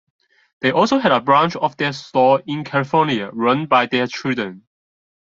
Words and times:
They 0.61 0.71
also 0.71 0.97
had 0.97 1.11
a 1.11 1.21
branch 1.21 1.55
of 1.55 1.77
their 1.77 1.93
store 1.93 2.41
in 2.47 2.63
California 2.63 3.29
run 3.31 3.67
by 3.67 3.85
their 3.85 4.07
children. 4.07 4.63